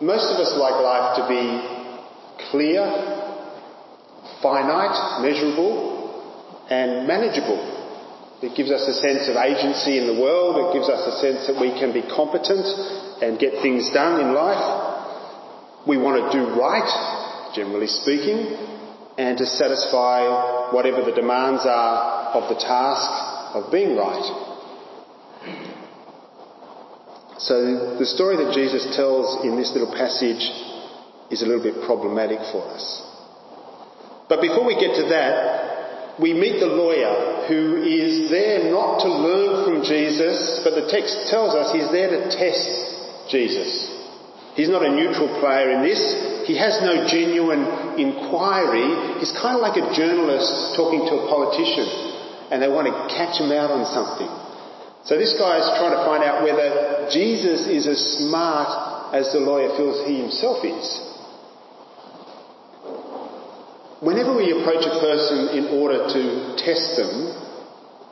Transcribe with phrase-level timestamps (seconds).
[0.00, 1.44] Most of us like life to be
[2.50, 2.82] clear,
[4.42, 7.74] finite, measurable, and manageable.
[8.42, 10.56] It gives us a sense of agency in the world.
[10.58, 12.66] It gives us a sense that we can be competent
[13.22, 15.86] and get things done in life.
[15.86, 18.58] We want to do right, generally speaking,
[19.16, 24.44] and to satisfy whatever the demands are of the task of being right.
[27.44, 30.40] So the story that Jesus tells in this little passage
[31.28, 33.04] is a little bit problematic for us.
[34.32, 39.12] But before we get to that, we meet the lawyer who is there not to
[39.12, 43.92] learn from Jesus, but the text tells us he's there to test Jesus.
[44.56, 46.00] He's not a neutral player in this.
[46.48, 49.20] He has no genuine inquiry.
[49.20, 51.84] He's kind of like a journalist talking to a politician
[52.48, 54.43] and they want to catch him out on something.
[55.04, 59.40] So this guy is trying to find out whether Jesus is as smart as the
[59.40, 60.86] lawyer feels he himself is.
[64.00, 67.36] Whenever we approach a person in order to test them,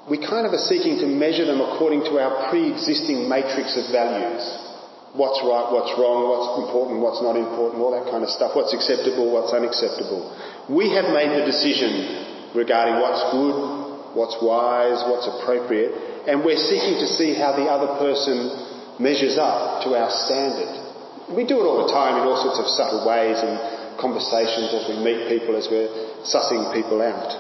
[0.08, 4.72] we kind of are seeking to measure them according to our pre-existing matrix of values
[5.12, 8.72] what's right, what's wrong, what's important, what's not important, all that kind of stuff, what's
[8.72, 10.32] acceptable, what's unacceptable.
[10.72, 17.00] We have made the decision regarding what's good, what's wise, what's appropriate, and we're seeking
[17.02, 21.34] to see how the other person measures up to our standard.
[21.34, 23.52] We do it all the time in all sorts of subtle ways in
[23.98, 25.90] conversations as we meet people, as we're
[26.22, 27.34] sussing people out.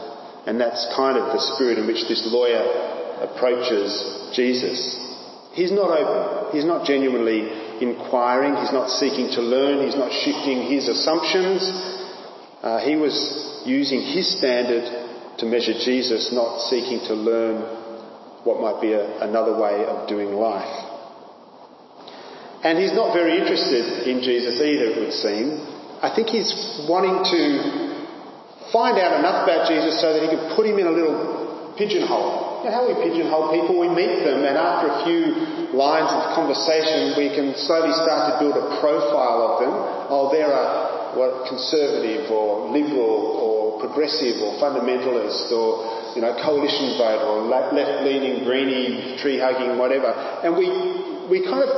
[0.46, 2.62] And that's kind of the spirit in which this lawyer
[3.22, 4.98] approaches Jesus.
[5.52, 6.56] He's not open.
[6.56, 7.46] He's not genuinely
[7.82, 8.56] inquiring.
[8.56, 9.84] He's not seeking to learn.
[9.86, 11.62] He's not shifting his assumptions.
[12.62, 17.81] Uh, he was using his standard to measure Jesus, not seeking to learn
[18.44, 20.88] what might be a, another way of doing life.
[22.64, 25.58] And he's not very interested in Jesus either, it would seem.
[26.02, 26.50] I think he's
[26.88, 27.42] wanting to
[28.72, 32.52] find out enough about Jesus so that he can put him in a little pigeonhole
[32.62, 36.30] you know, how we pigeonhole people, we meet them, and after a few lines of
[36.38, 39.74] conversation, we can slowly start to build a profile of them.
[40.06, 43.51] Oh, they're a what, conservative or liberal or
[43.82, 50.14] progressive or fundamentalist or you know coalition voter or left-leaning, greeny, tree-hugging, whatever.
[50.46, 50.70] And we
[51.26, 51.70] we kind of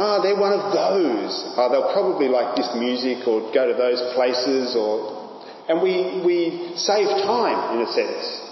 [0.00, 1.32] ah, they're one of those.
[1.60, 5.22] Oh, they'll probably like this music or go to those places or
[5.68, 8.44] and we we save time in a sense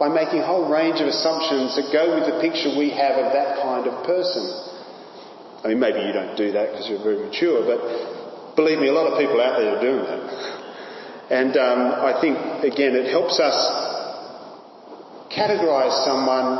[0.00, 3.36] by making a whole range of assumptions that go with the picture we have of
[3.36, 4.40] that kind of person.
[5.62, 8.96] I mean, maybe you don't do that because you're very mature, but believe me, a
[8.96, 10.59] lot of people out there are doing that.
[11.30, 12.34] And um, I think,
[12.66, 13.54] again, it helps us
[15.30, 16.58] categorize someone,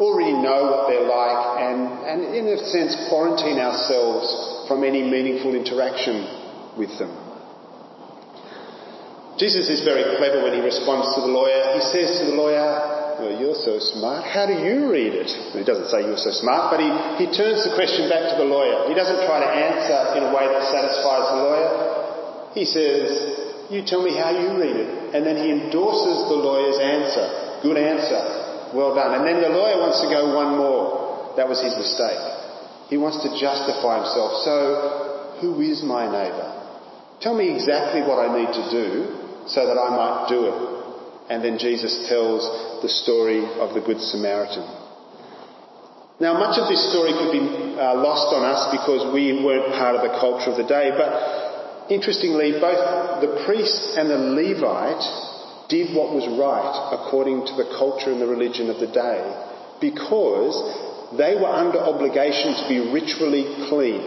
[0.00, 5.52] already know what they're like, and, and in a sense, quarantine ourselves from any meaningful
[5.54, 6.24] interaction
[6.80, 7.12] with them.
[9.36, 11.76] Jesus is very clever when he responds to the lawyer.
[11.76, 14.24] He says to the lawyer, well, you're so smart.
[14.24, 15.30] How do you read it?
[15.52, 16.88] He doesn't say you're so smart, but he,
[17.22, 18.88] he turns the question back to the lawyer.
[18.88, 21.70] He doesn't try to answer in a way that satisfies the lawyer.
[22.54, 25.14] He says, you tell me how you read it.
[25.14, 27.60] And then he endorses the lawyer's answer.
[27.62, 28.72] Good answer.
[28.72, 29.20] Well done.
[29.20, 31.36] And then the lawyer wants to go one more.
[31.36, 32.20] That was his mistake.
[32.88, 34.30] He wants to justify himself.
[34.44, 34.54] So,
[35.40, 36.48] who is my neighbour?
[37.20, 38.88] Tell me exactly what I need to do
[39.46, 40.58] so that I might do it.
[41.28, 42.48] And then Jesus tells
[42.80, 44.64] the story of the Good Samaritan.
[46.20, 47.44] Now, much of this story could be
[47.78, 51.47] uh, lost on us because we weren't part of the culture of the day, but
[51.90, 55.04] interestingly, both the priest and the Levite
[55.68, 59.20] did what was right according to the culture and the religion of the day
[59.80, 60.56] because
[61.16, 64.00] they were under obligation to be ritually clean.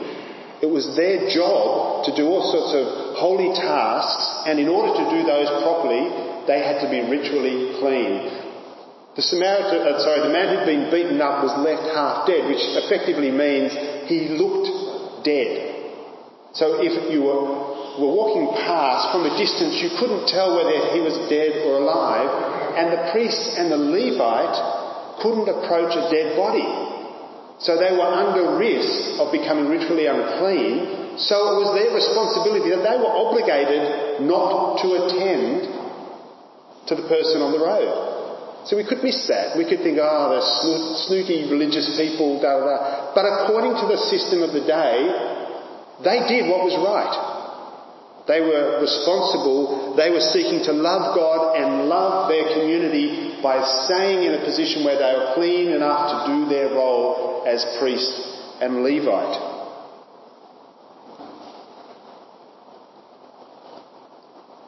[0.61, 2.85] It was their job to do all sorts of
[3.17, 6.05] holy tasks, and in order to do those properly,
[6.45, 8.41] they had to be ritually clean.
[9.15, 12.61] The Samaritan, uh, sorry, the man who'd been beaten up was left half dead, which
[12.77, 13.73] effectively means
[14.05, 15.81] he looked dead.
[16.53, 21.01] So if you were, were walking past from a distance, you couldn't tell whether he
[21.01, 22.29] was dead or alive,
[22.77, 24.55] and the priest and the Levite
[25.19, 26.65] couldn't approach a dead body.
[27.61, 31.19] So they were under risk of becoming ritually unclean.
[31.21, 35.69] So it was their responsibility that they were obligated not to attend
[36.89, 38.65] to the person on the road.
[38.65, 39.57] So we could miss that.
[39.57, 40.41] We could think, oh, the
[41.05, 42.77] snooty religious people, da da da.
[43.13, 44.97] But according to the system of the day,
[46.01, 47.30] they did what was right.
[48.31, 49.93] They were responsible.
[49.97, 54.85] They were seeking to love God and love their community by staying in a position
[54.85, 58.09] where they were clean enough to do their role as priest
[58.61, 59.35] and Levite.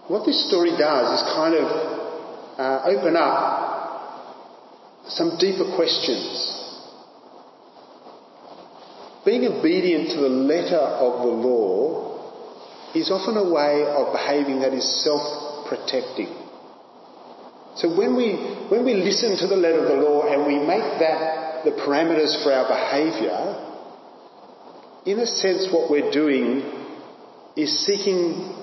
[0.09, 4.43] What this story does is kind of uh, open up
[5.07, 6.51] some deeper questions.
[9.23, 12.02] Being obedient to the letter of the law
[12.95, 16.29] is often a way of behaving that is self-protecting.
[17.75, 18.37] So when we,
[18.69, 22.43] when we listen to the letter of the law and we make that the parameters
[22.43, 23.63] for our behaviour,
[25.05, 26.61] in a sense what we're doing
[27.57, 28.53] is seeking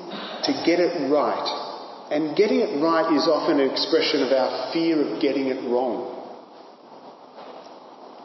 [0.44, 1.66] to get it right.
[2.10, 6.18] And getting it right is often an expression of our fear of getting it wrong.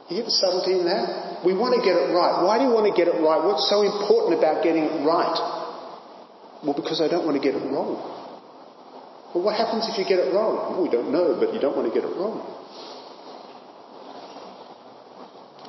[0.10, 1.42] You get the subtlety in that?
[1.46, 2.46] We want to get it right.
[2.46, 3.42] Why do you want to get it right?
[3.42, 5.34] What's so important about getting it right?
[6.66, 8.02] Well, because I don't want to get it wrong.
[9.34, 10.74] Well, what happens if you get it wrong?
[10.74, 12.42] Well, we don't know, but you don't want to get it wrong.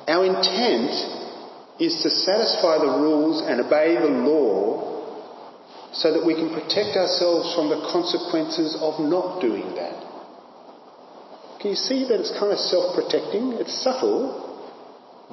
[0.07, 0.89] Our intent
[1.79, 4.87] is to satisfy the rules and obey the law
[5.93, 10.01] so that we can protect ourselves from the consequences of not doing that.
[11.61, 13.53] Can you see that it's kind of self-protecting?
[13.61, 14.33] It's subtle,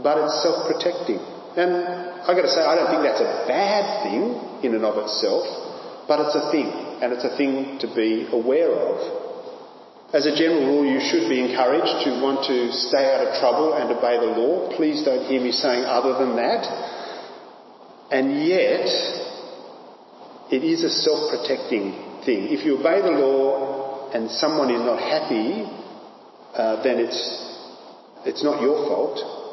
[0.03, 1.21] but it's self-protecting.
[1.57, 4.97] And I've got to say, I don't think that's a bad thing in and of
[5.05, 5.45] itself,
[6.09, 6.73] but it's a thing,
[7.05, 8.97] and it's a thing to be aware of.
[10.15, 13.75] As a general rule, you should be encouraged to want to stay out of trouble
[13.75, 14.75] and obey the law.
[14.77, 16.65] Please don't hear me saying other than that.
[18.11, 18.89] And yet,
[20.51, 22.49] it is a self-protecting thing.
[22.49, 25.67] If you obey the law and someone is not happy,
[26.55, 27.21] uh, then it's,
[28.25, 29.44] it's not your fault.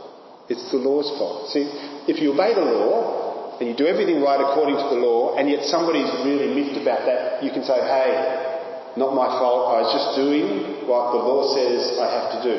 [0.52, 1.48] It's the law's fault.
[1.56, 1.64] See,
[2.12, 5.48] if you obey the law and you do everything right according to the law, and
[5.48, 9.72] yet somebody's really miffed about that, you can say, hey, not my fault.
[9.72, 12.56] I was just doing what the law says I have to do.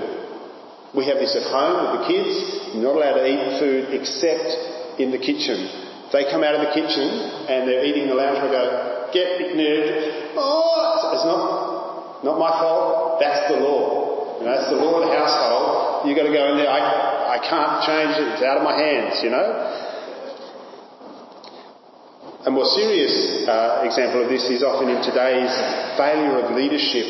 [0.97, 2.33] We have this at home with the kids.
[2.73, 5.69] You're not allowed to eat food except in the kitchen.
[6.17, 7.05] They come out of the kitchen
[7.49, 8.65] and they're eating the lounge, I go,
[9.13, 10.33] get moved.
[10.41, 13.21] Oh, it's not, not my fault.
[13.21, 14.41] That's the law.
[14.41, 16.09] You know, it's the law of the household.
[16.09, 16.73] You've got to go in there.
[16.73, 17.12] I
[17.49, 18.29] can't change it.
[18.35, 19.49] It's out of my hands, you know.
[22.45, 25.55] A more serious uh, example of this is often in today's
[25.95, 27.07] failure of leadership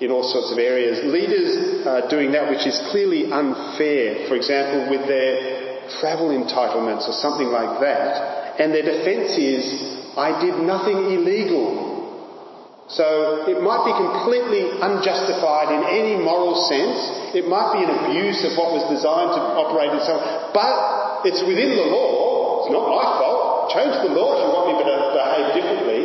[0.00, 1.04] in all sorts of areas.
[1.04, 7.12] Leaders are doing that which is clearly unfair, for example, with their travel entitlements or
[7.12, 9.64] something like that, and their defence is,
[10.16, 11.89] I did nothing illegal.
[12.90, 16.98] So it might be completely unjustified in any moral sense.
[17.38, 20.18] It might be an abuse of what was designed to operate in some,
[20.50, 22.66] but it's within the law.
[22.66, 23.70] It's not my fault.
[23.70, 26.02] Change the law if you want me to behave differently.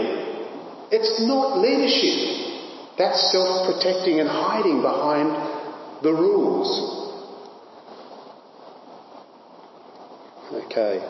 [0.94, 2.54] It's not leadership.
[3.02, 5.34] That's self-protecting and hiding behind
[6.06, 6.70] the rules.
[10.54, 11.02] Okay.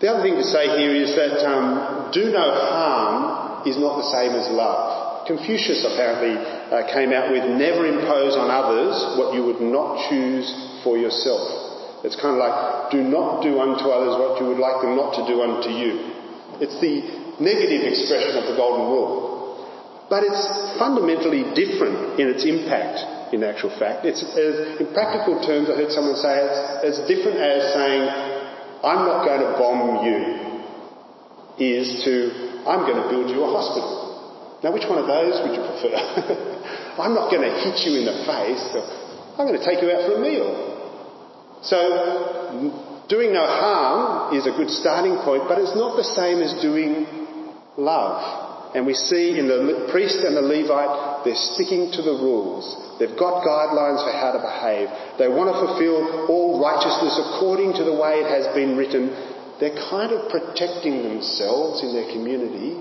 [0.00, 4.08] The other thing to say here is that um, do no harm is not the
[4.12, 5.26] same as love.
[5.26, 10.48] Confucius apparently uh, came out with never impose on others what you would not choose
[10.82, 11.44] for yourself.
[12.04, 15.18] It's kind of like do not do unto others what you would like them not
[15.20, 16.14] to do unto you.
[16.62, 17.02] It's the
[17.42, 19.28] negative expression of the golden rule.
[20.08, 24.08] But it's fundamentally different in its impact, in actual fact.
[24.08, 28.02] It's, uh, in practical terms, I heard someone say it's as different as saying,
[28.80, 30.47] I'm not going to bomb you,
[31.58, 34.60] is to I'm going to build you a hospital.
[34.62, 35.96] Now, which one of those would you prefer?
[37.02, 38.64] I'm not going to hit you in the face.
[39.38, 40.50] I'm going to take you out for a meal.
[41.62, 46.60] So, doing no harm is a good starting point, but it's not the same as
[46.60, 47.06] doing
[47.78, 48.74] love.
[48.74, 52.68] And we see in the priest and the Levite, they're sticking to the rules.
[52.98, 54.92] They've got guidelines for how to behave.
[55.16, 59.14] They want to fulfill all righteousness according to the way it has been written
[59.60, 62.78] they're kind of protecting themselves in their community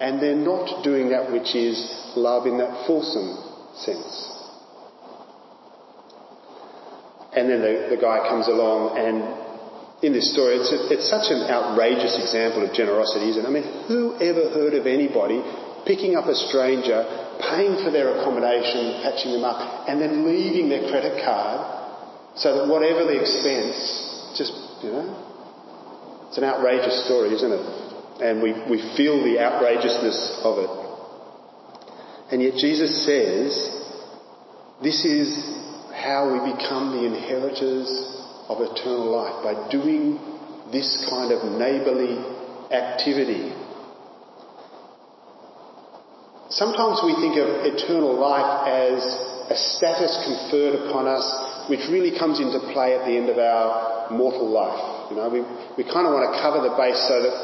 [0.00, 1.76] and they're not doing that which is
[2.16, 3.36] love in that fulsome
[3.76, 4.38] sense.
[7.36, 9.40] And then the, the guy comes along and
[10.02, 13.48] in this story, it's, a, it's such an outrageous example of generosity, isn't it?
[13.48, 15.44] I mean, who ever heard of anybody
[15.84, 17.04] picking up a stranger,
[17.52, 22.64] paying for their accommodation, patching them up, and then leaving their credit card so that
[22.72, 23.76] whatever the expense,
[24.40, 25.29] just, you know,
[26.30, 27.66] it's an outrageous story, isn't it?
[28.22, 30.70] And we, we feel the outrageousness of it.
[32.30, 33.50] And yet Jesus says,
[34.80, 35.26] this is
[35.90, 37.90] how we become the inheritors
[38.46, 40.22] of eternal life, by doing
[40.70, 42.14] this kind of neighbourly
[42.70, 43.50] activity.
[46.48, 49.02] Sometimes we think of eternal life as
[49.50, 54.12] a status conferred upon us which really comes into play at the end of our
[54.12, 54.99] mortal life.
[55.10, 55.42] You know, we,
[55.74, 57.34] we kind of want to cover the base so that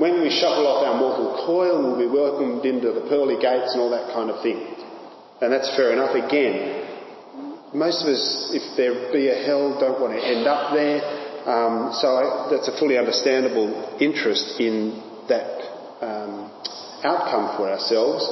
[0.00, 3.84] when we shuffle off our mortal coil, we'll be welcomed into the pearly gates and
[3.84, 4.56] all that kind of thing.
[5.44, 6.16] And that's fair enough.
[6.16, 6.88] Again,
[7.76, 11.04] most of us, if there be a hell, don't want to end up there.
[11.44, 14.96] Um, so I, that's a fully understandable interest in
[15.28, 15.60] that
[16.00, 16.48] um,
[17.04, 18.24] outcome for ourselves.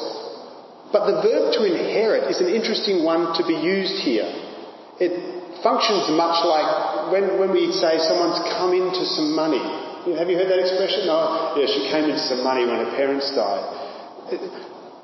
[0.93, 4.29] But the verb to inherit is an interesting one to be used here.
[4.97, 9.63] It functions much like when, when we say someone's come into some money.
[10.17, 11.05] Have you heard that expression?
[11.11, 13.65] Oh, yeah, she came into some money when her parents died.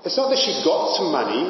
[0.04, 1.48] It's not that she got some money,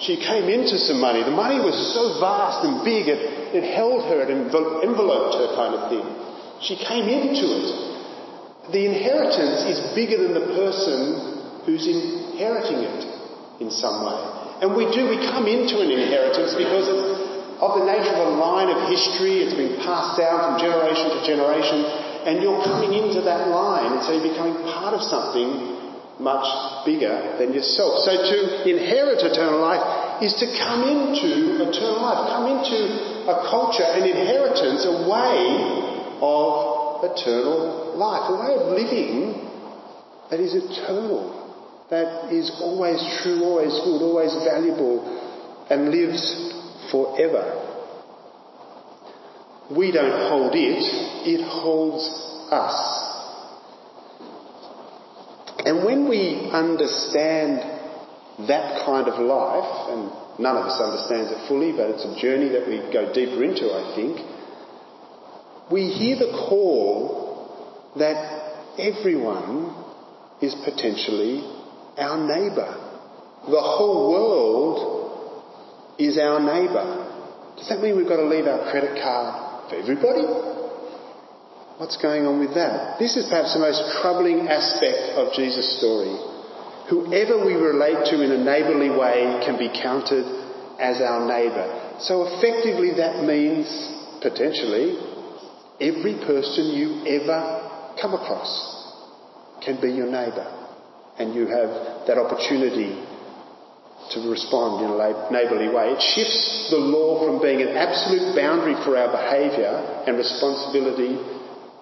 [0.00, 1.22] she came into some money.
[1.22, 3.20] The money was so vast and big, it,
[3.52, 6.06] it held her, it enveloped her kind of thing.
[6.64, 7.68] She came into it.
[8.72, 13.00] The inheritance is bigger than the person who's inheriting it
[13.60, 14.20] in some way.
[14.62, 17.21] And we do, we come into an inheritance because of,
[17.62, 19.46] of the nature of a line of history.
[19.46, 21.78] It's been passed down from generation to generation,
[22.26, 25.78] and you're coming into that line, and so you're becoming part of something
[26.18, 26.42] much
[26.82, 28.02] bigger than yourself.
[28.02, 32.78] So to inherit eternal life is to come into eternal life, come into
[33.30, 35.38] a culture, an inheritance, a way
[36.18, 39.38] of eternal life, a way of living
[40.30, 41.30] that is eternal,
[41.90, 45.06] that is always true, always good, always valuable,
[45.70, 46.58] and lives
[46.92, 47.70] forever.
[49.74, 50.84] We don't hold it,
[51.26, 52.04] it holds
[52.52, 53.02] us.
[55.64, 57.58] And when we understand
[58.48, 62.48] that kind of life, and none of us understands it fully, but it's a journey
[62.50, 64.18] that we go deeper into, I think,
[65.70, 69.74] we hear the call that everyone
[70.42, 71.40] is potentially
[71.96, 72.76] our neighbour.
[73.46, 75.01] The whole world
[75.98, 77.54] is our neighbour.
[77.56, 80.24] Does that mean we've got to leave our credit card for everybody?
[81.78, 82.98] What's going on with that?
[82.98, 86.14] This is perhaps the most troubling aspect of Jesus' story.
[86.88, 90.24] Whoever we relate to in a neighbourly way can be counted
[90.78, 91.98] as our neighbour.
[92.00, 93.66] So effectively that means,
[94.20, 94.98] potentially,
[95.80, 98.50] every person you ever come across
[99.64, 100.46] can be your neighbour.
[101.18, 102.98] And you have that opportunity
[104.10, 105.94] to respond in a neighbourly way.
[105.94, 111.16] It shifts the law from being an absolute boundary for our behaviour and responsibility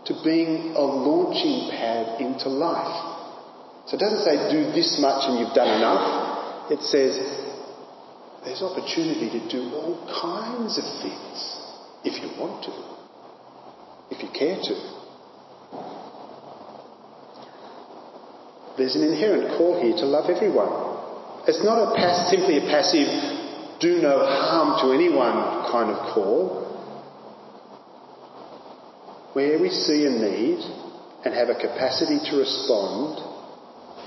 [0.07, 3.89] to being a launching pad into life.
[3.89, 6.71] So it doesn't say do this much and you've done enough.
[6.71, 7.19] It says
[8.45, 11.39] there's opportunity to do all kinds of things
[12.05, 12.73] if you want to,
[14.15, 14.75] if you care to.
[18.79, 20.90] There's an inherent call here to love everyone.
[21.51, 23.11] It's not a pass, simply a passive
[23.81, 26.63] do no harm to anyone kind of call.
[29.33, 30.61] Where we see a need
[31.25, 33.19] and have a capacity to respond,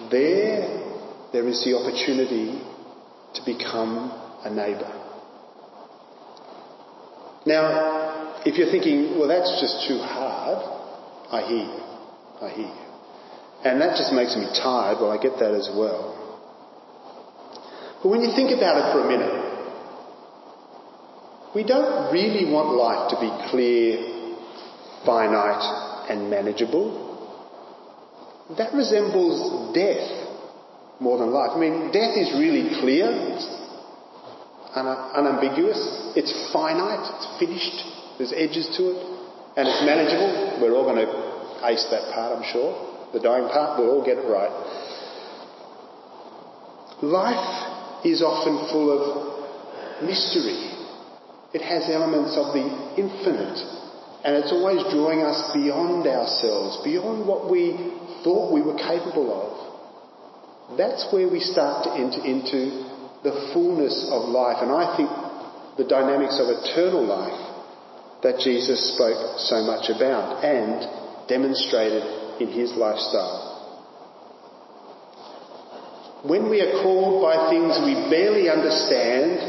[0.09, 0.87] there,
[1.33, 2.61] there is the opportunity
[3.33, 4.13] to become
[4.45, 4.93] a neighbour.
[7.45, 10.63] Now, if you're thinking, well, that's just too hard,
[11.29, 11.83] I hear you.
[12.39, 12.87] I hear you.
[13.65, 14.99] And that just makes me tired.
[15.01, 16.22] Well, I get that as well.
[18.03, 19.31] But when you think about it for a minute,
[21.55, 24.11] we don't really want life to be clear
[25.05, 26.99] finite and manageable.
[28.57, 30.03] That resembles death
[30.99, 31.51] more than life.
[31.55, 33.47] I mean, death is really clear, it's
[34.75, 35.79] unambiguous,
[36.15, 37.85] it's finite, it's finished,
[38.17, 38.99] there's edges to it,
[39.55, 40.59] and it's manageable.
[40.59, 42.75] We're all going to ace that part, I'm sure.
[43.13, 44.51] The dying part, we'll all get it right.
[47.01, 47.62] Life
[48.03, 50.71] is often full of mystery.
[51.53, 52.65] It has elements of the
[52.97, 53.83] infinite
[54.23, 57.75] and it's always drawing us beyond ourselves, beyond what we
[58.23, 60.77] thought we were capable of.
[60.77, 62.87] That's where we start to enter into
[63.21, 64.63] the fullness of life.
[64.63, 65.11] And I think
[65.75, 67.35] the dynamics of eternal life
[68.23, 73.52] that Jesus spoke so much about and demonstrated in his lifestyle.
[76.23, 79.43] When we are called by things we barely understand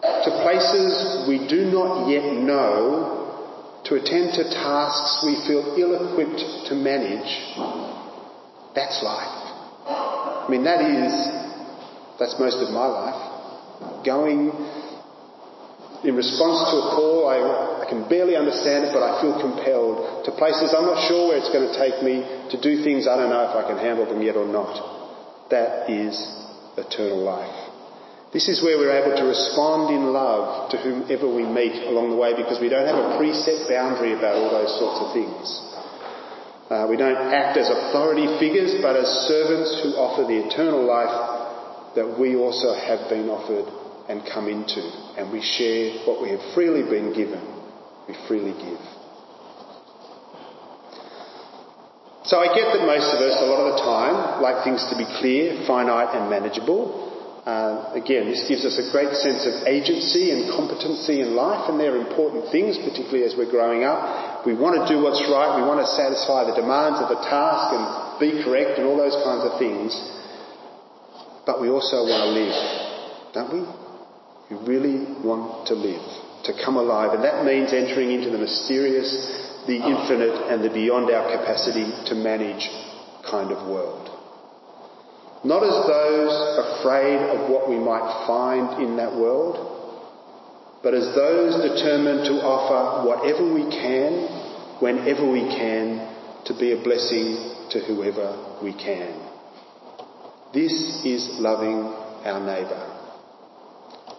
[0.00, 6.40] to places we do not yet know, to attend to tasks we feel ill equipped
[6.68, 7.28] to manage,
[8.74, 9.36] that's life.
[9.86, 11.12] I mean, that is,
[12.18, 13.20] that's most of my life.
[14.02, 14.56] Going
[16.02, 20.24] in response to a call, I, I can barely understand it, but I feel compelled
[20.24, 23.20] to places I'm not sure where it's going to take me, to do things I
[23.20, 24.95] don't know if I can handle them yet or not.
[25.50, 26.14] That is
[26.76, 27.66] eternal life.
[28.32, 32.16] This is where we're able to respond in love to whomever we meet along the
[32.16, 35.46] way because we don't have a preset boundary about all those sorts of things.
[36.68, 41.94] Uh, we don't act as authority figures, but as servants who offer the eternal life
[41.94, 43.70] that we also have been offered
[44.10, 44.82] and come into.
[45.16, 47.40] And we share what we have freely been given.
[48.08, 48.95] We freely give.
[52.26, 54.98] So I get that most of us, a lot of the time, like things to
[54.98, 57.06] be clear, finite and manageable.
[57.46, 61.78] Uh, again, this gives us a great sense of agency and competency in life, and
[61.78, 64.42] they're important things, particularly as we're growing up.
[64.42, 67.78] We want to do what's right, we want to satisfy the demands of the task
[67.78, 69.94] and be correct and all those kinds of things.
[71.46, 72.58] But we also want to live,
[73.38, 73.62] don't we?
[74.50, 76.02] We really want to live,
[76.50, 81.10] to come alive, and that means entering into the mysterious, the infinite, and the beyond
[81.10, 82.68] our capacity to manage
[83.28, 84.10] kind of world.
[85.44, 86.34] Not as those
[86.80, 89.76] afraid of what we might find in that world,
[90.82, 96.14] but as those determined to offer whatever we can, whenever we can,
[96.46, 99.20] to be a blessing to whoever we can.
[100.54, 100.72] This
[101.04, 101.92] is loving
[102.24, 102.92] our neighbour.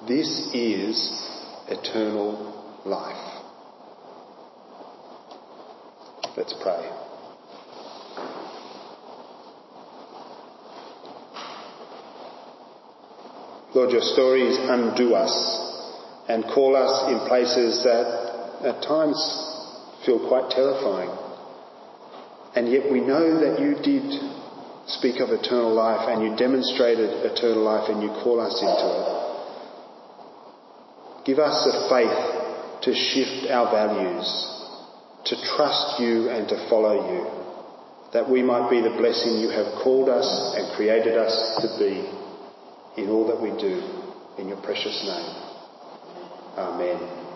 [0.07, 0.95] This is
[1.67, 3.36] eternal life.
[6.37, 6.89] Let's pray.
[13.73, 15.33] Lord, your stories undo us
[16.29, 19.17] and call us in places that at times
[20.05, 21.09] feel quite terrifying.
[22.55, 24.11] And yet we know that you did
[24.87, 29.17] speak of eternal life and you demonstrated eternal life and you call us into it.
[31.25, 34.56] Give us a faith to shift our values,
[35.29, 37.23] to trust you and to follow you,
[38.13, 42.07] that we might be the blessing you have called us and created us to be
[43.01, 44.03] in all that we do.
[44.37, 45.47] In your precious name.
[46.57, 47.26] Amen.